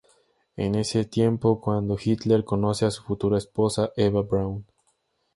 [0.55, 4.65] Es en ese tiempo, cuando Hitler conoce a su futura esposa, Eva Braun.